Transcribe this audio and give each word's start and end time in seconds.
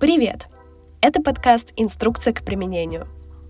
Привет! 0.00 0.46
Это 1.00 1.20
подкаст 1.20 1.72
«Инструкция 1.74 2.32
к 2.32 2.44
применению». 2.44 3.08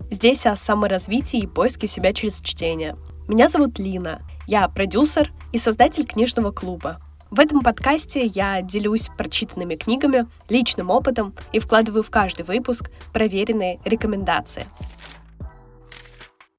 Здесь 0.09 0.47
о 0.47 0.55
саморазвитии 0.55 1.41
и 1.41 1.45
поиске 1.45 1.87
себя 1.87 2.11
через 2.11 2.41
чтение. 2.41 2.97
Меня 3.27 3.49
зовут 3.49 3.77
Лина, 3.77 4.23
я 4.47 4.67
продюсер 4.67 5.29
и 5.51 5.59
создатель 5.59 6.07
книжного 6.07 6.51
клуба. 6.51 6.97
В 7.29 7.39
этом 7.39 7.61
подкасте 7.61 8.25
я 8.25 8.63
делюсь 8.63 9.11
прочитанными 9.15 9.75
книгами, 9.75 10.25
личным 10.49 10.89
опытом 10.89 11.35
и 11.53 11.59
вкладываю 11.59 12.01
в 12.01 12.09
каждый 12.09 12.47
выпуск 12.47 12.89
проверенные 13.13 13.79
рекомендации. 13.85 14.65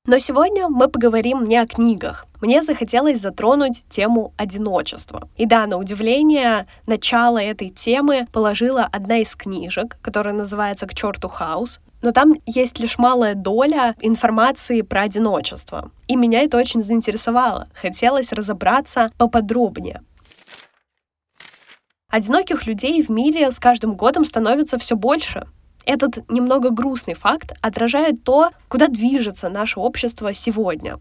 Но 0.06 0.18
сегодня 0.18 0.68
мы 0.68 0.88
поговорим 0.88 1.44
не 1.44 1.58
о 1.58 1.66
книгах. 1.66 2.26
Мне 2.40 2.62
захотелось 2.62 3.20
затронуть 3.20 3.84
тему 3.90 4.32
одиночества. 4.38 5.28
И 5.36 5.44
да, 5.44 5.66
на 5.66 5.76
удивление, 5.76 6.66
начало 6.86 7.36
этой 7.36 7.68
темы 7.68 8.26
положила 8.32 8.88
одна 8.90 9.18
из 9.18 9.36
книжек, 9.36 9.98
которая 10.00 10.32
называется 10.32 10.86
«К 10.86 10.94
черту 10.94 11.28
хаос». 11.28 11.80
Но 12.00 12.12
там 12.12 12.32
есть 12.46 12.80
лишь 12.80 12.98
малая 12.98 13.34
доля 13.34 13.94
информации 14.00 14.80
про 14.80 15.02
одиночество. 15.02 15.90
И 16.08 16.16
меня 16.16 16.40
это 16.40 16.56
очень 16.56 16.82
заинтересовало. 16.82 17.68
Хотелось 17.74 18.32
разобраться 18.32 19.10
поподробнее. 19.18 20.00
Одиноких 22.08 22.66
людей 22.66 23.02
в 23.02 23.10
мире 23.10 23.52
с 23.52 23.60
каждым 23.60 23.94
годом 23.96 24.24
становится 24.24 24.78
все 24.78 24.96
больше. 24.96 25.46
Этот 25.84 26.28
немного 26.30 26.70
грустный 26.70 27.14
факт 27.14 27.52
отражает 27.62 28.22
то, 28.22 28.50
куда 28.68 28.88
движется 28.88 29.48
наше 29.48 29.80
общество 29.80 30.34
сегодня. 30.34 31.00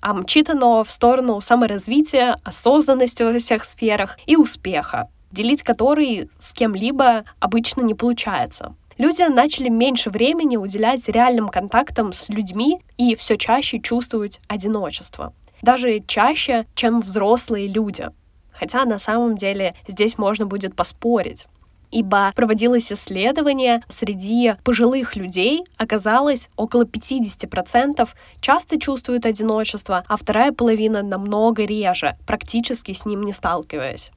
А 0.00 0.14
мчит 0.14 0.48
оно 0.50 0.82
в 0.84 0.90
сторону 0.90 1.40
саморазвития, 1.40 2.38
осознанности 2.42 3.22
во 3.22 3.38
всех 3.38 3.64
сферах 3.64 4.18
и 4.26 4.36
успеха, 4.36 5.08
делить 5.30 5.62
который 5.62 6.30
с 6.38 6.52
кем-либо 6.52 7.24
обычно 7.38 7.82
не 7.82 7.94
получается. 7.94 8.74
Люди 8.98 9.22
начали 9.22 9.68
меньше 9.68 10.10
времени 10.10 10.56
уделять 10.56 11.08
реальным 11.08 11.48
контактам 11.48 12.12
с 12.12 12.28
людьми 12.28 12.80
и 12.98 13.14
все 13.14 13.36
чаще 13.36 13.80
чувствовать 13.80 14.40
одиночество. 14.46 15.32
Даже 15.62 16.00
чаще, 16.00 16.66
чем 16.74 17.00
взрослые 17.00 17.66
люди. 17.66 18.08
Хотя 18.52 18.84
на 18.84 18.98
самом 18.98 19.36
деле 19.36 19.74
здесь 19.86 20.18
можно 20.18 20.46
будет 20.46 20.74
поспорить 20.74 21.46
ибо 21.90 22.32
проводилось 22.34 22.92
исследование 22.92 23.82
среди 23.88 24.54
пожилых 24.64 25.16
людей, 25.16 25.64
оказалось, 25.76 26.48
около 26.56 26.84
50% 26.84 28.08
часто 28.40 28.80
чувствуют 28.80 29.26
одиночество, 29.26 30.04
а 30.06 30.16
вторая 30.16 30.52
половина 30.52 31.02
намного 31.02 31.64
реже, 31.64 32.16
практически 32.26 32.92
с 32.92 33.04
ним 33.04 33.22
не 33.22 33.32
сталкиваясь. 33.32 34.12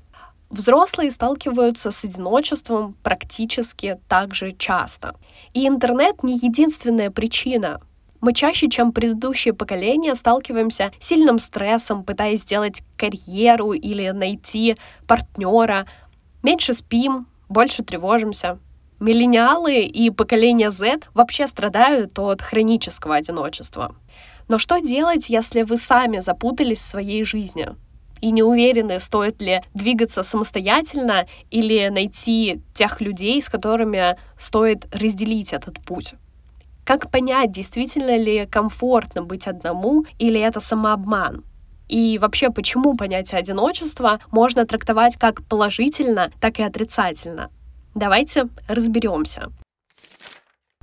Взрослые 0.49 1.09
сталкиваются 1.09 1.89
с 1.89 2.03
одиночеством 2.03 2.95
практически 3.01 3.99
так 4.07 4.35
же 4.35 4.51
часто. 4.51 5.15
И 5.53 5.67
интернет 5.67 6.21
не 6.21 6.35
единственная 6.35 7.09
причина. 7.09 7.81
Мы 8.21 8.33
чаще, 8.33 8.69
чем 8.69 8.91
предыдущие 8.93 9.55
поколения, 9.55 10.13
сталкиваемся 10.15 10.91
с 10.99 11.07
сильным 11.07 11.39
стрессом, 11.39 12.03
пытаясь 12.03 12.41
сделать 12.41 12.83
карьеру 12.97 13.73
или 13.73 14.11
найти 14.11 14.77
партнера. 15.07 15.87
Меньше 16.43 16.75
спим, 16.75 17.25
больше 17.53 17.83
тревожимся. 17.83 18.59
Миллениалы 18.99 19.81
и 19.81 20.09
поколение 20.09 20.71
Z 20.71 20.99
вообще 21.13 21.47
страдают 21.47 22.19
от 22.19 22.41
хронического 22.41 23.15
одиночества. 23.15 23.95
Но 24.49 24.59
что 24.59 24.79
делать, 24.79 25.29
если 25.29 25.61
вы 25.61 25.77
сами 25.77 26.19
запутались 26.19 26.79
в 26.79 26.85
своей 26.85 27.23
жизни? 27.23 27.69
и 28.23 28.31
не 28.31 28.41
уверены, 28.41 29.01
стоит 29.01 29.41
ли 29.41 29.61
двигаться 29.73 30.23
самостоятельно 30.23 31.27
или 31.51 31.89
найти 31.89 32.61
тех 32.73 33.01
людей, 33.01 33.41
с 33.41 33.49
которыми 33.49 34.17
стоит 34.39 34.87
разделить 34.95 35.51
этот 35.51 35.81
путь. 35.81 36.13
Как 36.85 37.11
понять, 37.11 37.51
действительно 37.51 38.17
ли 38.17 38.45
комфортно 38.45 39.23
быть 39.23 39.45
одному 39.45 40.05
или 40.19 40.39
это 40.39 40.61
самообман? 40.61 41.43
И 41.87 42.17
вообще, 42.17 42.49
почему 42.49 42.95
понятие 42.95 43.39
одиночества 43.39 44.19
можно 44.31 44.65
трактовать 44.65 45.17
как 45.17 45.43
положительно, 45.43 46.31
так 46.39 46.59
и 46.59 46.63
отрицательно? 46.63 47.49
Давайте 47.95 48.47
разберемся. 48.67 49.51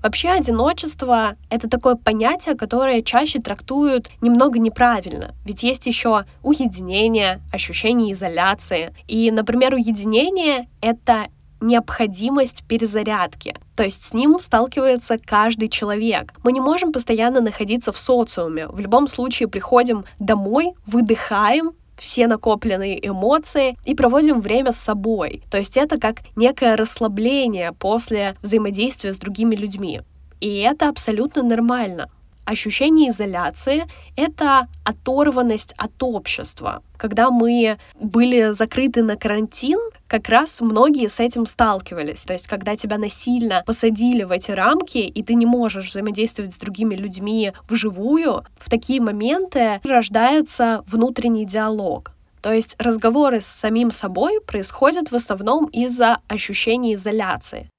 Вообще 0.02 0.30
одиночество— 0.30 1.36
это 1.50 1.68
такое 1.68 1.94
понятие, 1.94 2.54
которое 2.54 3.02
чаще 3.02 3.38
трактуют 3.38 4.08
немного 4.22 4.58
неправильно. 4.58 5.34
Ведь 5.44 5.62
есть 5.62 5.86
еще 5.86 6.24
уединение, 6.42 7.42
ощущение 7.52 8.14
изоляции. 8.14 8.94
И, 9.08 9.30
например, 9.30 9.74
уединение— 9.74 10.68
это 10.80 11.26
необходимость 11.60 12.64
перезарядки. 12.66 13.56
То 13.76 13.84
есть 13.84 14.02
с 14.02 14.12
ним 14.12 14.38
сталкивается 14.40 15.18
каждый 15.18 15.68
человек. 15.68 16.34
Мы 16.42 16.52
не 16.52 16.60
можем 16.60 16.92
постоянно 16.92 17.40
находиться 17.40 17.92
в 17.92 17.98
социуме. 17.98 18.68
В 18.68 18.78
любом 18.78 19.08
случае 19.08 19.48
приходим 19.48 20.04
домой, 20.18 20.72
выдыхаем, 20.86 21.72
все 22.00 22.26
накопленные 22.26 23.06
эмоции 23.06 23.76
и 23.84 23.94
проводим 23.94 24.40
время 24.40 24.72
с 24.72 24.78
собой. 24.78 25.42
То 25.50 25.58
есть 25.58 25.76
это 25.76 26.00
как 26.00 26.20
некое 26.34 26.76
расслабление 26.76 27.72
после 27.72 28.36
взаимодействия 28.42 29.12
с 29.12 29.18
другими 29.18 29.54
людьми. 29.54 30.00
И 30.40 30.58
это 30.60 30.88
абсолютно 30.88 31.42
нормально. 31.42 32.08
Ощущение 32.46 33.10
изоляции— 33.10 33.86
это 34.16 34.66
оторванность 34.82 35.74
от 35.76 36.02
общества. 36.02 36.82
Когда 36.96 37.30
мы 37.30 37.78
были 38.00 38.52
закрыты 38.52 39.02
на 39.02 39.16
карантин, 39.16 39.78
как 40.10 40.28
раз 40.28 40.60
многие 40.60 41.08
с 41.08 41.20
этим 41.20 41.46
сталкивались. 41.46 42.24
То 42.24 42.32
есть, 42.32 42.48
когда 42.48 42.74
тебя 42.74 42.98
насильно 42.98 43.62
посадили 43.64 44.24
в 44.24 44.32
эти 44.32 44.50
рамки, 44.50 44.98
и 44.98 45.22
ты 45.22 45.34
не 45.34 45.46
можешь 45.46 45.90
взаимодействовать 45.90 46.52
с 46.52 46.58
другими 46.58 46.96
людьми 46.96 47.52
вживую, 47.68 48.44
в 48.58 48.68
такие 48.68 49.00
моменты 49.00 49.80
рождается 49.84 50.82
внутренний 50.88 51.46
диалог. 51.46 52.10
То 52.42 52.52
есть 52.52 52.74
разговоры 52.80 53.40
с 53.40 53.46
самим 53.46 53.92
собой 53.92 54.40
происходят 54.44 55.12
в 55.12 55.14
основном 55.14 55.66
из-за 55.66 56.18
ощущения 56.26 56.94
изоляции. 56.94 57.70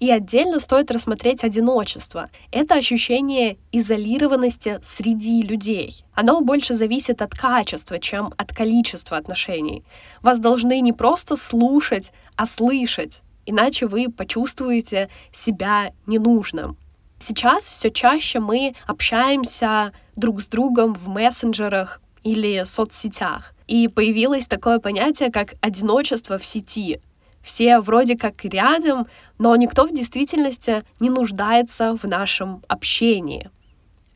И 0.00 0.10
отдельно 0.10 0.60
стоит 0.60 0.90
рассмотреть 0.90 1.42
одиночество. 1.42 2.30
Это 2.52 2.74
ощущение 2.76 3.58
изолированности 3.72 4.78
среди 4.82 5.42
людей. 5.42 6.04
Оно 6.14 6.40
больше 6.40 6.74
зависит 6.74 7.20
от 7.20 7.34
качества, 7.34 7.98
чем 7.98 8.32
от 8.36 8.54
количества 8.54 9.16
отношений. 9.16 9.84
Вас 10.22 10.38
должны 10.38 10.80
не 10.80 10.92
просто 10.92 11.36
слушать, 11.36 12.12
а 12.36 12.46
слышать, 12.46 13.22
иначе 13.44 13.86
вы 13.86 14.08
почувствуете 14.08 15.08
себя 15.32 15.92
ненужным. 16.06 16.76
Сейчас 17.18 17.64
все 17.64 17.90
чаще 17.90 18.38
мы 18.38 18.74
общаемся 18.86 19.92
друг 20.14 20.40
с 20.40 20.46
другом 20.46 20.94
в 20.94 21.08
мессенджерах 21.08 22.00
или 22.22 22.62
соцсетях. 22.64 23.54
И 23.66 23.88
появилось 23.88 24.46
такое 24.46 24.78
понятие, 24.78 25.30
как 25.30 25.54
одиночество 25.60 26.38
в 26.38 26.44
сети 26.44 27.00
все 27.48 27.80
вроде 27.80 28.14
как 28.14 28.44
рядом, 28.44 29.06
но 29.38 29.56
никто 29.56 29.86
в 29.86 29.94
действительности 29.94 30.84
не 31.00 31.08
нуждается 31.08 31.96
в 31.96 32.04
нашем 32.04 32.62
общении. 32.68 33.50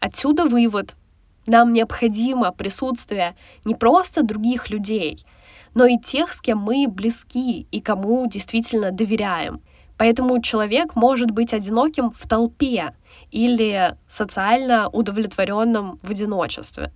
Отсюда 0.00 0.44
вывод. 0.44 0.94
Нам 1.46 1.72
необходимо 1.72 2.52
присутствие 2.52 3.34
не 3.64 3.74
просто 3.74 4.22
других 4.22 4.68
людей, 4.68 5.24
но 5.72 5.86
и 5.86 5.96
тех, 5.96 6.30
с 6.30 6.42
кем 6.42 6.58
мы 6.58 6.86
близки 6.86 7.66
и 7.72 7.80
кому 7.80 8.28
действительно 8.28 8.90
доверяем. 8.92 9.62
Поэтому 9.96 10.38
человек 10.42 10.94
может 10.94 11.30
быть 11.30 11.54
одиноким 11.54 12.10
в 12.10 12.28
толпе 12.28 12.94
или 13.30 13.96
социально 14.10 14.90
удовлетворенным 14.90 15.98
в 16.02 16.10
одиночестве. 16.10 16.92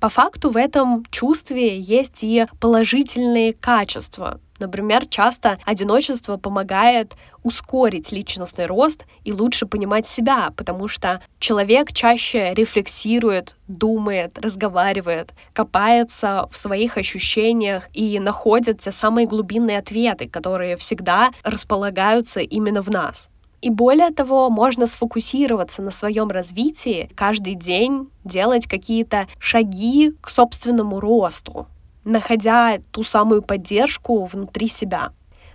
По 0.00 0.08
факту 0.08 0.50
в 0.50 0.56
этом 0.56 1.04
чувстве 1.10 1.78
есть 1.78 2.22
и 2.22 2.46
положительные 2.60 3.52
качества, 3.52 4.40
Например, 4.58 5.06
часто 5.06 5.58
одиночество 5.64 6.36
помогает 6.36 7.14
ускорить 7.42 8.10
личностный 8.12 8.66
рост 8.66 9.06
и 9.24 9.32
лучше 9.32 9.66
понимать 9.66 10.08
себя, 10.08 10.52
потому 10.56 10.88
что 10.88 11.22
человек 11.38 11.92
чаще 11.92 12.52
рефлексирует, 12.54 13.56
думает, 13.68 14.38
разговаривает, 14.38 15.32
копается 15.52 16.48
в 16.50 16.56
своих 16.56 16.96
ощущениях 16.96 17.88
и 17.94 18.18
находит 18.18 18.80
те 18.80 18.90
самые 18.90 19.26
глубинные 19.26 19.78
ответы, 19.78 20.28
которые 20.28 20.76
всегда 20.76 21.30
располагаются 21.44 22.40
именно 22.40 22.82
в 22.82 22.90
нас. 22.90 23.28
И 23.60 23.70
более 23.70 24.10
того, 24.10 24.50
можно 24.50 24.86
сфокусироваться 24.86 25.82
на 25.82 25.90
своем 25.90 26.28
развитии, 26.28 27.10
каждый 27.16 27.54
день 27.54 28.08
делать 28.24 28.66
какие-то 28.66 29.26
шаги 29.38 30.14
к 30.20 30.30
собственному 30.30 31.00
росту, 31.00 31.66
находя 32.04 32.78
ту 32.92 33.02
самую 33.02 33.42
поддержку 33.42 34.24
внутри 34.24 34.68
себя. 34.68 35.12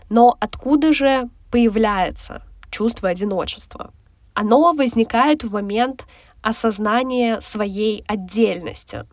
Но 0.10 0.36
откуда 0.40 0.92
же 0.92 1.30
появляется 1.50 2.44
чувство 2.70 3.10
одиночества? 3.10 3.92
Оно 4.34 4.74
возникает 4.74 5.44
в 5.44 5.54
момент 5.54 6.06
осознания 6.42 7.40
своей 7.40 8.04
отдельности. 8.08 9.06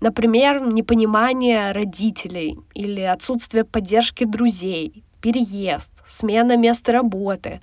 Например, 0.00 0.60
непонимание 0.60 1.72
родителей 1.72 2.56
или 2.72 3.00
отсутствие 3.00 3.64
поддержки 3.64 4.22
друзей, 4.22 5.02
переезд, 5.20 5.90
смена 6.06 6.56
места 6.56 6.92
работы, 6.92 7.60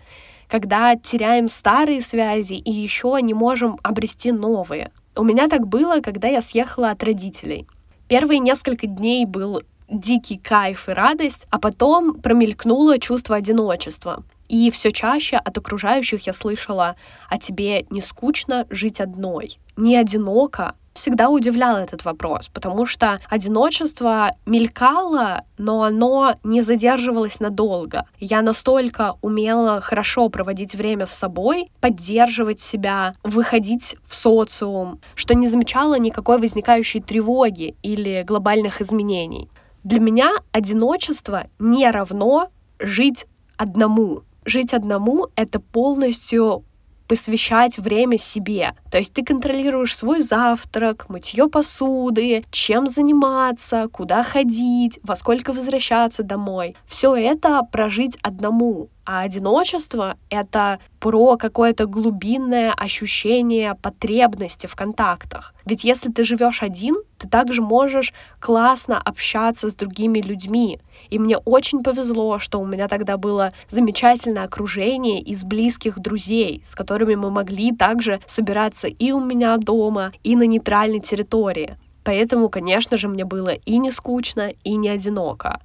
когда 0.55 0.95
теряем 0.95 1.49
старые 1.49 1.99
связи 1.99 2.53
и 2.53 2.71
еще 2.71 3.19
не 3.21 3.33
можем 3.33 3.77
обрести 3.83 4.31
новые. 4.31 4.89
У 5.13 5.21
меня 5.21 5.49
так 5.49 5.67
было, 5.67 5.99
когда 5.99 6.29
я 6.29 6.41
съехала 6.41 6.91
от 6.91 7.03
родителей. 7.03 7.67
Первые 8.07 8.39
несколько 8.39 8.87
дней 8.87 9.25
был 9.25 9.63
дикий 9.89 10.37
кайф 10.37 10.87
и 10.87 10.93
радость, 10.93 11.45
а 11.49 11.59
потом 11.59 12.13
промелькнуло 12.13 12.99
чувство 12.99 13.35
одиночества. 13.35 14.23
И 14.47 14.71
все 14.71 14.91
чаще 14.91 15.35
от 15.35 15.57
окружающих 15.57 16.25
я 16.25 16.31
слышала, 16.31 16.95
а 17.29 17.37
тебе 17.37 17.85
не 17.89 17.99
скучно 17.99 18.65
жить 18.69 19.01
одной, 19.01 19.59
не 19.75 19.97
одиноко, 19.97 20.75
всегда 20.95 21.29
удивлял 21.29 21.77
этот 21.77 22.05
вопрос, 22.05 22.47
потому 22.47 22.85
что 22.85 23.19
одиночество 23.29 24.31
мелькало, 24.45 25.43
но 25.57 25.83
оно 25.83 26.33
не 26.43 26.61
задерживалось 26.61 27.39
надолго. 27.39 28.05
Я 28.19 28.41
настолько 28.41 29.15
умела 29.21 29.81
хорошо 29.81 30.29
проводить 30.29 30.73
время 30.73 31.05
с 31.05 31.11
собой, 31.11 31.69
поддерживать 31.81 32.61
себя, 32.61 33.13
выходить 33.23 33.97
в 34.05 34.15
социум, 34.15 35.01
что 35.15 35.35
не 35.35 35.47
замечала 35.47 35.99
никакой 35.99 36.39
возникающей 36.39 37.01
тревоги 37.01 37.75
или 37.83 38.23
глобальных 38.25 38.81
изменений. 38.81 39.49
Для 39.83 39.99
меня 39.99 40.31
одиночество 40.51 41.47
не 41.59 41.91
равно 41.91 42.49
жить 42.79 43.25
одному. 43.57 44.23
Жить 44.45 44.73
одному— 44.73 45.27
это 45.35 45.59
полностью 45.59 46.63
посвящать 47.07 47.77
время 47.77 48.17
себе. 48.17 48.73
То 48.91 48.97
есть 48.97 49.13
ты 49.13 49.23
контролируешь 49.23 49.95
свой 49.95 50.21
завтрак, 50.21 51.09
мытье 51.09 51.47
посуды, 51.47 52.45
чем 52.51 52.87
заниматься, 52.87 53.87
куда 53.91 54.23
ходить, 54.23 54.99
во 55.03 55.15
сколько 55.15 55.53
возвращаться 55.53 56.23
домой. 56.23 56.75
Все 56.87 57.15
это 57.15 57.61
прожить 57.71 58.17
одному. 58.21 58.89
А 59.05 59.21
одиночество— 59.21 60.17
это 60.31 60.79
про 60.99 61.37
какое-то 61.37 61.85
глубинное 61.85 62.73
ощущение 62.73 63.75
потребности 63.75 64.65
в 64.65 64.75
контактах. 64.75 65.53
Ведь 65.63 65.83
если 65.83 66.11
ты 66.11 66.23
живешь 66.23 66.63
один, 66.63 66.95
ты 67.19 67.27
также 67.27 67.61
можешь 67.61 68.13
классно 68.39 68.99
общаться 68.99 69.69
с 69.69 69.75
другими 69.75 70.19
людьми. 70.19 70.79
И 71.11 71.19
мне 71.19 71.37
очень 71.37 71.83
повезло, 71.83 72.39
что 72.39 72.59
у 72.59 72.65
меня 72.65 72.87
тогда 72.87 73.17
было 73.17 73.53
замечательное 73.69 74.45
окружение 74.45 75.21
из 75.21 75.43
близких 75.43 75.99
друзей, 75.99 76.63
с 76.65 76.73
которыми 76.73 77.13
мы 77.13 77.29
могли 77.29 77.75
также 77.75 78.21
собираться 78.25 78.87
и 78.87 79.11
у 79.11 79.19
меня 79.19 79.57
дома, 79.57 80.13
и 80.23 80.35
на 80.35 80.47
нейтральной 80.47 80.99
территории. 80.99 81.77
Поэтому, 82.03 82.49
конечно 82.49 82.97
же, 82.97 83.07
мне 83.07 83.23
было 83.23 83.49
и 83.49 83.77
не 83.77 83.91
скучно, 83.91 84.51
и 84.63 84.75
не 84.75 84.89
одиноко. 84.89 85.59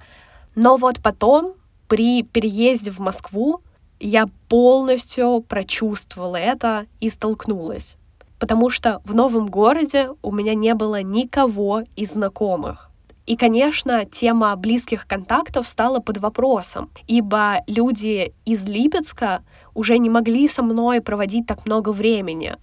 Но 0.53 0.77
вот 0.77 0.99
потом 1.01 1.55
при 1.91 2.23
переезде 2.23 2.89
в 2.89 2.99
Москву 2.99 3.63
я 3.99 4.27
полностью 4.47 5.43
прочувствовала 5.45 6.37
это 6.37 6.85
и 7.01 7.09
столкнулась. 7.09 7.97
Потому 8.39 8.69
что 8.69 9.01
в 9.03 9.13
новом 9.13 9.47
городе 9.47 10.11
у 10.21 10.31
меня 10.31 10.55
не 10.55 10.73
было 10.73 11.01
никого 11.01 11.83
из 11.97 12.11
знакомых. 12.13 12.91
И, 13.25 13.35
конечно, 13.35 14.05
тема 14.05 14.55
близких 14.55 15.05
контактов 15.05 15.67
стала 15.67 15.99
под 15.99 16.19
вопросом, 16.19 16.89
ибо 17.07 17.57
люди 17.67 18.33
из 18.45 18.63
Липецка 18.63 19.43
уже 19.73 19.97
не 19.97 20.09
могли 20.09 20.47
со 20.47 20.63
мной 20.63 21.01
проводить 21.01 21.45
так 21.45 21.65
много 21.65 21.91
времени. 21.91 22.55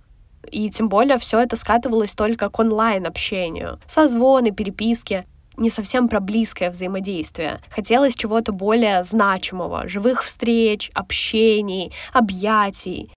И 0.51 0.71
тем 0.71 0.89
более 0.89 1.19
все 1.19 1.39
это 1.41 1.57
скатывалось 1.57 2.15
только 2.15 2.49
к 2.49 2.59
онлайн-общению. 2.59 3.79
Созвоны, 3.87 4.53
переписки 4.53 5.27
не 5.59 5.71
совсем 5.71 6.09
про 6.09 6.21
близкое 6.21 6.71
взаимодействие. 6.71 7.61
Хотелось 7.71 8.17
чего-то 8.17 8.53
более 8.53 9.05
значимого, 9.05 9.89
живых 9.89 10.23
встреч, 10.23 10.91
общений, 10.95 11.93
объятий. 12.13 13.13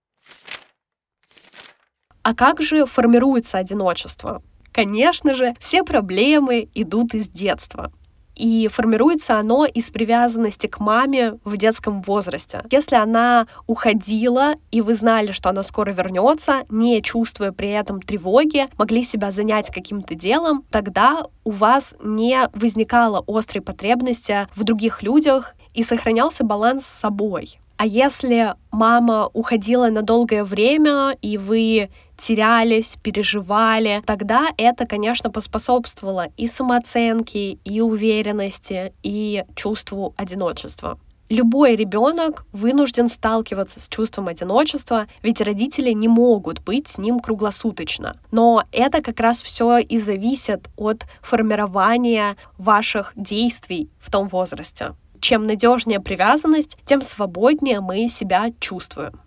А 2.22 2.34
как 2.34 2.60
же 2.62 2.86
формируется 2.86 3.58
одиночество? 3.58 4.42
Конечно 4.72 5.34
же, 5.34 5.54
все 5.60 5.82
проблемы 5.82 6.68
идут 6.74 7.14
из 7.14 7.28
детства. 7.28 7.92
И 8.34 8.68
формируется 8.68 9.38
оно 9.38 9.64
из 9.64 9.90
привязанности 9.90 10.66
к 10.66 10.80
маме 10.80 11.38
в 11.44 11.56
детском 11.56 12.02
возрасте. 12.02 12.64
Если 12.70 12.96
она 12.96 13.46
уходила, 13.66 14.54
и 14.70 14.80
вы 14.80 14.94
знали, 14.94 15.32
что 15.32 15.50
она 15.50 15.62
скоро 15.62 15.90
вернется, 15.90 16.64
не 16.68 17.02
чувствуя 17.02 17.52
при 17.52 17.68
этом 17.68 18.00
тревоги, 18.00 18.68
могли 18.78 19.02
себя 19.02 19.30
занять 19.30 19.70
каким-то 19.70 20.14
делом, 20.14 20.64
тогда 20.70 21.26
у 21.44 21.50
вас 21.50 21.94
не 22.02 22.48
возникало 22.54 23.22
острой 23.26 23.62
потребности 23.62 24.48
в 24.54 24.64
других 24.64 25.02
людях 25.02 25.54
и 25.74 25.82
сохранялся 25.82 26.44
баланс 26.44 26.86
с 26.86 27.00
собой. 27.00 27.58
А 27.76 27.86
если 27.86 28.54
мама 28.70 29.28
уходила 29.32 29.88
на 29.88 30.02
долгое 30.02 30.44
время, 30.44 31.16
и 31.20 31.36
вы 31.36 31.90
терялись, 32.16 32.96
переживали, 33.02 34.02
тогда 34.06 34.50
это, 34.56 34.86
конечно, 34.86 35.30
поспособствовало 35.30 36.28
и 36.36 36.46
самооценке, 36.46 37.52
и 37.52 37.80
уверенности, 37.80 38.92
и 39.02 39.44
чувству 39.54 40.14
одиночества. 40.16 40.98
Любой 41.32 41.76
ребенок 41.76 42.44
вынужден 42.52 43.08
сталкиваться 43.08 43.80
с 43.80 43.88
чувством 43.88 44.28
одиночества, 44.28 45.06
ведь 45.22 45.40
родители 45.40 45.90
не 45.92 46.06
могут 46.06 46.60
быть 46.60 46.88
с 46.88 46.98
ним 46.98 47.20
круглосуточно. 47.20 48.18
Но 48.30 48.64
это 48.70 49.00
как 49.00 49.18
раз 49.18 49.42
все 49.42 49.78
и 49.78 49.96
зависит 49.96 50.68
от 50.76 51.06
формирования 51.22 52.36
ваших 52.58 53.14
действий 53.16 53.88
в 53.98 54.10
том 54.10 54.28
возрасте. 54.28 54.94
Чем 55.20 55.44
надежнее 55.44 56.00
привязанность, 56.00 56.76
тем 56.84 57.00
свободнее 57.00 57.80
мы 57.80 58.10
себя 58.10 58.52
чувствуем. 58.60 59.21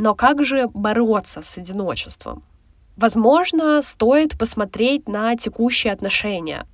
Но 0.00 0.14
как 0.14 0.42
же 0.42 0.66
бороться 0.72 1.42
с 1.42 1.58
одиночеством? 1.58 2.42
Возможно, 2.96 3.82
стоит 3.82 4.38
посмотреть 4.38 5.06
на 5.08 5.36
текущие 5.36 5.92
отношения, 5.92 6.66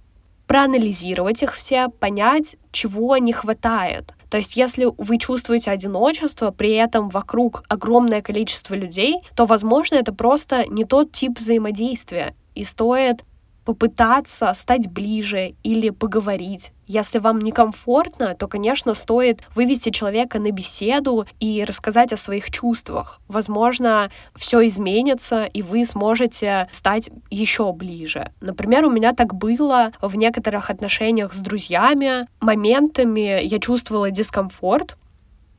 проанализировать 0.47 1.43
их 1.43 1.55
все, 1.57 1.89
понять, 1.89 2.55
чего 2.71 3.17
не 3.17 3.33
хватает. 3.33 4.15
То 4.31 4.37
есть, 4.37 4.57
если 4.57 4.87
вы 4.97 5.19
чувствуете 5.19 5.73
одиночество, 5.73 6.53
при 6.53 6.75
этом 6.75 7.09
вокруг 7.09 7.65
огромное 7.69 8.23
количество 8.23 8.75
людей, 8.75 9.17
то, 9.35 9.45
возможно, 9.45 9.97
это 9.97 10.13
просто 10.13 10.65
не 10.67 10.85
тот 10.85 11.11
тип 11.11 11.37
взаимодействия. 11.37 12.37
И 12.55 12.63
стоит 12.63 13.25
попытаться 13.67 14.55
стать 14.55 14.89
ближе 14.89 15.57
или 15.65 15.91
поговорить. 15.91 16.73
Если 16.87 17.19
вам 17.19 17.41
некомфортно, 17.41 18.37
то, 18.37 18.47
конечно, 18.47 18.95
стоит 18.95 19.43
вывести 19.57 19.91
человека 19.91 20.39
на 20.39 20.53
беседу 20.53 21.27
и 21.41 21.65
рассказать 21.65 22.13
о 22.13 22.17
своих 22.17 22.51
чувствах. 22.53 23.21
Возможно, 23.27 24.11
все 24.37 24.65
изменится, 24.69 25.45
и 25.45 25.63
вы 25.63 25.85
сможете 25.85 26.69
стать 26.71 27.11
еще 27.29 27.73
ближе. 27.73 28.31
Например, 28.41 28.85
у 28.85 28.91
меня 28.91 29.13
так 29.13 29.35
было 29.35 29.91
в 30.01 30.17
некоторых 30.17 30.71
отношениях 30.71 31.35
с 31.35 31.41
друзьями. 31.41 32.29
Моментами 32.41 33.45
я 33.45 33.59
чувствовала 33.59 34.13
дискомфорт 34.13 34.97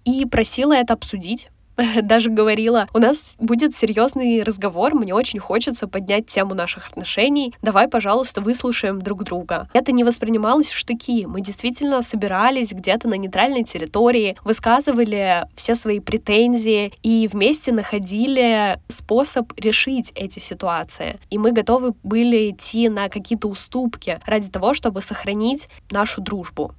и 0.06 0.26
просила 0.26 0.72
это 0.72 0.94
обсудить 0.94 1.50
даже 2.04 2.30
говорила, 2.30 2.88
у 2.94 3.00
нас 3.00 3.36
будет 3.40 3.76
серьезный 3.76 4.44
разговор, 4.44 4.96
мне 4.96 5.14
очень 5.14 5.40
хочется 5.40 5.88
поднять 5.88 6.28
тему 6.28 6.54
наших 6.54 6.90
отношений, 6.90 7.54
давай, 7.62 7.88
пожалуйста, 7.88 8.42
выслушаем 8.42 9.02
друг 9.02 9.24
друга. 9.24 9.70
Это 9.74 9.92
не 9.92 10.04
воспринималось 10.04 10.68
в 10.70 10.78
штыки, 10.78 11.26
мы 11.26 11.42
действительно 11.42 12.02
собирались 12.02 12.72
где-то 12.72 13.08
на 13.08 13.16
нейтральной 13.16 13.64
территории, 13.64 14.38
высказывали 14.44 15.46
все 15.56 15.76
свои 15.76 16.00
претензии 16.00 16.92
и 17.04 17.30
вместе 17.32 17.72
находили 17.72 18.80
способ 18.88 19.54
решить 19.58 20.12
эти 20.16 20.40
ситуации. 20.40 21.20
И 21.30 21.38
мы 21.38 21.52
готовы 21.52 21.94
были 22.04 22.52
идти 22.52 22.90
на 22.90 23.10
какие-то 23.10 23.48
уступки 23.48 24.20
ради 24.26 24.50
того, 24.50 24.74
чтобы 24.74 25.02
сохранить 25.02 25.70
нашу 25.92 26.22
дружбу 26.22 26.74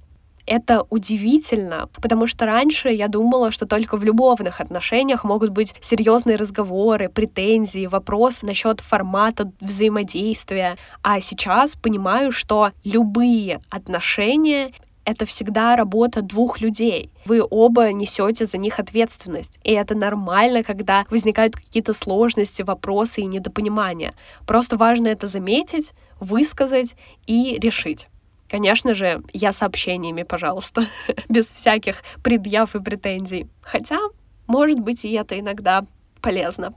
это 0.48 0.86
удивительно, 0.88 1.88
потому 1.94 2.26
что 2.26 2.46
раньше 2.46 2.88
я 2.88 3.08
думала, 3.08 3.50
что 3.50 3.66
только 3.66 3.96
в 3.96 4.04
любовных 4.04 4.60
отношениях 4.60 5.24
могут 5.24 5.50
быть 5.50 5.74
серьезные 5.80 6.36
разговоры, 6.36 7.08
претензии, 7.08 7.86
вопрос 7.86 8.42
насчет 8.42 8.80
формата 8.80 9.52
взаимодействия. 9.60 10.78
А 11.02 11.20
сейчас 11.20 11.76
понимаю, 11.76 12.32
что 12.32 12.72
любые 12.82 13.60
отношения 13.68 14.72
это 15.04 15.24
всегда 15.24 15.74
работа 15.74 16.20
двух 16.20 16.60
людей. 16.60 17.10
Вы 17.24 17.42
оба 17.48 17.92
несете 17.92 18.44
за 18.44 18.58
них 18.58 18.78
ответственность. 18.78 19.58
И 19.64 19.72
это 19.72 19.94
нормально, 19.94 20.62
когда 20.62 21.06
возникают 21.08 21.56
какие-то 21.56 21.94
сложности, 21.94 22.60
вопросы 22.60 23.22
и 23.22 23.26
недопонимания. 23.26 24.12
Просто 24.46 24.76
важно 24.76 25.08
это 25.08 25.26
заметить, 25.26 25.94
высказать 26.20 26.94
и 27.26 27.58
решить. 27.58 28.08
Конечно 28.48 28.94
же, 28.94 29.22
я 29.32 29.52
сообщениями, 29.52 30.22
пожалуйста, 30.22 30.86
без 31.28 31.50
всяких 31.50 32.02
предъяв 32.22 32.74
и 32.74 32.80
претензий. 32.80 33.48
Хотя, 33.60 33.98
может 34.46 34.78
быть, 34.78 35.04
и 35.04 35.12
это 35.12 35.38
иногда 35.38 35.84
полезно. 36.22 36.74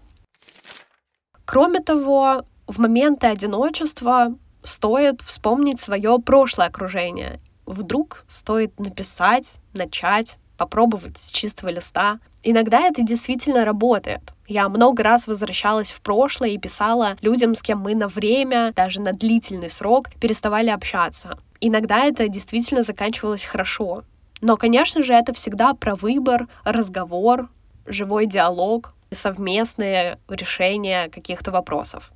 Кроме 1.45 1.79
того, 1.79 2.43
в 2.67 2.79
моменты 2.79 3.27
одиночества 3.27 4.35
стоит 4.63 5.21
вспомнить 5.21 5.81
свое 5.81 6.19
прошлое 6.19 6.67
окружение 6.67 7.39
вдруг 7.71 8.25
стоит 8.27 8.79
написать, 8.79 9.55
начать, 9.73 10.37
попробовать 10.57 11.17
с 11.17 11.31
чистого 11.31 11.69
листа. 11.69 12.19
Иногда 12.43 12.81
это 12.81 13.03
действительно 13.03 13.65
работает. 13.65 14.21
Я 14.47 14.67
много 14.67 15.03
раз 15.03 15.27
возвращалась 15.27 15.91
в 15.91 16.01
прошлое 16.01 16.49
и 16.49 16.57
писала 16.57 17.15
людям, 17.21 17.53
с 17.53 17.61
кем 17.61 17.79
мы 17.79 17.93
на 17.93 18.07
время, 18.07 18.73
даже 18.75 18.99
на 18.99 19.13
длительный 19.13 19.69
срок 19.69 20.07
переставали 20.19 20.69
общаться. 20.69 21.37
Иногда 21.59 22.05
это 22.05 22.27
действительно 22.27 22.81
заканчивалось 22.81 23.43
хорошо. 23.43 24.03
Но, 24.41 24.57
конечно 24.57 25.03
же, 25.03 25.13
это 25.13 25.33
всегда 25.33 25.73
про 25.75 25.95
выбор, 25.95 26.47
разговор, 26.65 27.49
живой 27.85 28.25
диалог, 28.25 28.95
совместное 29.11 30.17
решение 30.27 31.09
каких-то 31.09 31.51
вопросов. 31.51 32.11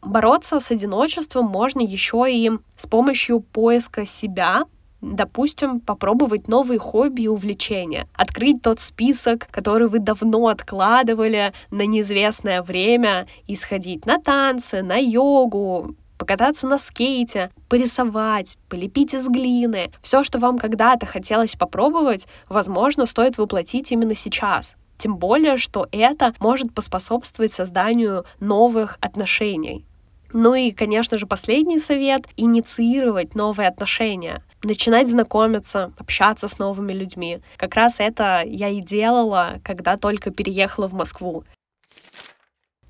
Бороться 0.00 0.60
с 0.60 0.70
одиночеством 0.70 1.44
можно 1.44 1.80
еще 1.80 2.24
и 2.28 2.50
с 2.76 2.86
помощью 2.86 3.40
поиска 3.40 4.06
себя, 4.06 4.64
Допустим, 5.00 5.80
попробовать 5.80 6.46
новые 6.46 6.78
хобби 6.78 7.22
и 7.22 7.28
увлечения, 7.28 8.06
открыть 8.14 8.60
тот 8.62 8.80
список, 8.80 9.48
который 9.50 9.88
вы 9.88 9.98
давно 9.98 10.48
откладывали 10.48 11.54
на 11.70 11.86
неизвестное 11.86 12.62
время, 12.62 13.26
и 13.46 13.56
сходить 13.56 14.04
на 14.04 14.18
танцы, 14.18 14.82
на 14.82 14.96
йогу, 14.96 15.96
покататься 16.18 16.66
на 16.66 16.76
скейте, 16.76 17.50
порисовать, 17.70 18.58
полепить 18.68 19.14
из 19.14 19.26
глины. 19.26 19.90
Все, 20.02 20.22
что 20.22 20.38
вам 20.38 20.58
когда-то 20.58 21.06
хотелось 21.06 21.56
попробовать, 21.56 22.26
возможно, 22.48 23.06
стоит 23.06 23.38
воплотить 23.38 23.90
именно 23.90 24.14
сейчас. 24.14 24.76
Тем 24.98 25.16
более, 25.16 25.56
что 25.56 25.88
это 25.92 26.34
может 26.38 26.74
поспособствовать 26.74 27.52
созданию 27.54 28.26
новых 28.38 28.98
отношений. 29.00 29.86
Ну 30.32 30.54
и, 30.54 30.70
конечно 30.70 31.18
же, 31.18 31.26
последний 31.26 31.80
совет— 31.80 32.26
инициировать 32.36 33.34
новые 33.34 33.68
отношения 33.68 34.42
начинать 34.62 35.08
знакомиться, 35.08 35.92
общаться 35.98 36.48
с 36.48 36.58
новыми 36.58 36.92
людьми. 36.92 37.40
Как 37.56 37.74
раз 37.74 37.96
это 37.98 38.42
я 38.46 38.68
и 38.68 38.80
делала, 38.80 39.60
когда 39.64 39.96
только 39.96 40.30
переехала 40.30 40.88
в 40.88 40.92
Москву. 40.92 41.44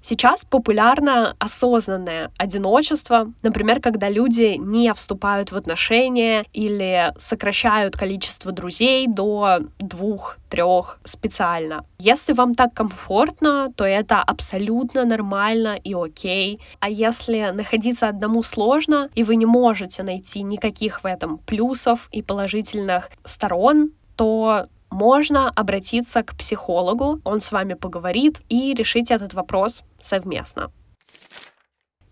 Сейчас 0.03 0.45
популярно 0.45 1.37
осознанное 1.39 2.31
одиночество, 2.39 3.33
например, 3.43 3.81
когда 3.81 4.09
люди 4.09 4.57
не 4.59 4.93
вступают 4.95 5.53
в 5.53 5.57
отношения 5.57 6.47
или 6.53 7.13
сокращают 7.19 7.97
количество 7.97 8.51
друзей 8.51 9.07
до 9.07 9.61
двух-трех 9.79 10.99
специально. 11.05 11.85
Если 11.99 12.33
вам 12.33 12.55
так 12.55 12.73
комфортно, 12.73 13.73
то 13.77 13.85
это 13.85 14.23
абсолютно 14.23 15.05
нормально 15.05 15.79
и 15.83 15.95
окей. 15.95 16.61
А 16.81 16.89
если 16.89 17.51
находиться 17.53 18.09
одному 18.09 18.43
сложно, 18.43 19.11
и 19.15 19.23
вы 19.23 19.37
не 19.37 19.47
можете 19.47 20.03
найти 20.03 20.43
никаких 20.43 21.05
в 21.05 21.07
этом 21.07 21.39
плюсов 21.39 22.09
и 22.11 22.23
положительных 22.23 23.11
сторон, 23.25 23.93
то 24.17 24.67
можно 24.91 25.49
обратиться 25.49 26.23
к 26.23 26.37
психологу, 26.37 27.21
он 27.25 27.41
с 27.41 27.53
вами 27.53 27.75
поговорит 27.75 28.43
и 28.49 28.75
решить 28.75 29.11
этот 29.11 29.35
вопрос 29.35 29.83
совместно. 30.01 30.71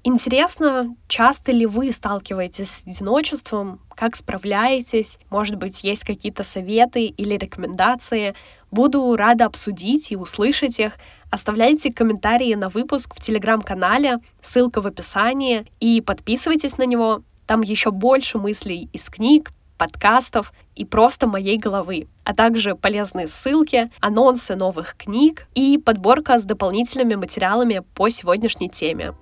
Интересно, 0.04 0.96
часто 1.08 1.52
ли 1.52 1.66
вы 1.66 1.92
сталкиваетесь 1.92 2.70
с 2.70 2.82
одиночеством, 2.86 3.80
как 3.94 4.16
справляетесь, 4.16 5.18
может 5.28 5.56
быть, 5.56 5.82
есть 5.84 6.04
какие-то 6.04 6.44
советы 6.44 7.04
или 7.06 7.34
рекомендации. 7.34 8.34
Буду 8.70 9.16
рада 9.16 9.44
обсудить 9.44 10.12
и 10.12 10.16
услышать 10.16 10.78
их. 10.78 10.94
Оставляйте 11.30 11.92
комментарии 11.92 12.54
на 12.54 12.68
выпуск 12.68 13.14
в 13.14 13.20
телеграм-канале, 13.20 14.20
ссылка 14.40 14.80
в 14.80 14.86
описании, 14.86 15.66
и 15.80 16.00
подписывайтесь 16.00 16.78
на 16.78 16.84
него. 16.84 17.22
Там 17.46 17.62
еще 17.62 17.90
больше 17.90 18.38
мыслей 18.38 18.88
из 18.92 19.10
книг, 19.10 19.50
подкастов 19.78 20.52
и 20.74 20.84
просто 20.84 21.26
моей 21.26 21.56
головы, 21.56 22.08
а 22.24 22.34
также 22.34 22.74
полезные 22.74 23.28
ссылки, 23.28 23.90
анонсы 24.00 24.56
новых 24.56 24.96
книг 24.96 25.46
и 25.54 25.78
подборка 25.78 26.38
с 26.38 26.44
дополнительными 26.44 27.14
материалами 27.14 27.82
по 27.94 28.08
сегодняшней 28.10 28.68
теме. 28.68 29.14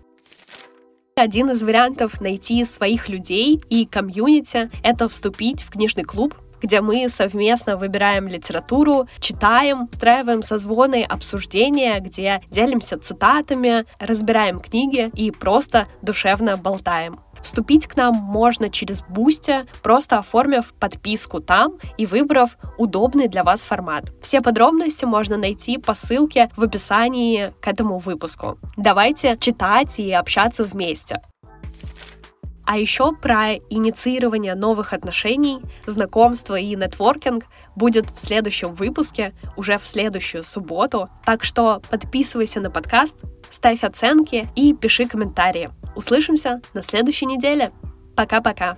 Один 1.18 1.50
из 1.50 1.62
вариантов 1.62 2.20
найти 2.20 2.64
своих 2.64 3.08
людей 3.08 3.62
и 3.70 3.86
комьюнити— 3.86 4.70
это 4.82 5.08
вступить 5.08 5.62
в 5.62 5.70
книжный 5.70 6.04
клуб, 6.04 6.34
где 6.60 6.80
мы 6.80 7.08
совместно 7.08 7.76
выбираем 7.76 8.28
литературу, 8.28 9.06
читаем, 9.20 9.84
устраиваем 9.84 10.42
созвоны, 10.42 11.02
обсуждения, 11.02 12.00
где 12.00 12.40
делимся 12.50 12.98
цитатами, 12.98 13.84
разбираем 13.98 14.60
книги 14.60 15.08
и 15.14 15.30
просто 15.30 15.86
душевно 16.02 16.56
болтаем. 16.56 17.20
Вступить 17.42 17.86
к 17.86 17.96
нам 17.96 18.14
можно 18.14 18.70
через 18.70 19.02
Boosty, 19.02 19.66
просто 19.82 20.18
оформив 20.18 20.72
подписку 20.78 21.40
там 21.40 21.74
и 21.96 22.06
выбрав 22.06 22.56
удобный 22.78 23.28
для 23.28 23.42
вас 23.42 23.64
формат. 23.64 24.12
Все 24.20 24.40
подробности 24.40 25.04
можно 25.04 25.36
найти 25.36 25.78
по 25.78 25.94
ссылке 25.94 26.48
в 26.56 26.62
описании 26.62 27.52
к 27.60 27.68
этому 27.68 27.98
выпуску. 27.98 28.58
Давайте 28.76 29.36
читать 29.38 29.98
и 29.98 30.12
общаться 30.12 30.64
вместе. 30.64 31.20
А 32.66 32.78
еще 32.78 33.12
про 33.12 33.54
инициирование 33.70 34.56
новых 34.56 34.92
отношений, 34.92 35.58
знакомства 35.86 36.56
и 36.56 36.74
нетворкинг 36.74 37.44
будет 37.76 38.10
в 38.10 38.18
следующем 38.18 38.74
выпуске, 38.74 39.34
уже 39.56 39.78
в 39.78 39.86
следующую 39.86 40.42
субботу. 40.42 41.08
Так 41.24 41.44
что 41.44 41.80
подписывайся 41.88 42.60
на 42.60 42.70
подкаст, 42.70 43.14
ставь 43.50 43.84
оценки 43.84 44.48
и 44.56 44.74
пиши 44.74 45.04
комментарии. 45.04 45.70
Услышимся 45.94 46.60
на 46.74 46.82
следующей 46.82 47.26
неделе. 47.26 47.72
Пока-пока. 48.16 48.76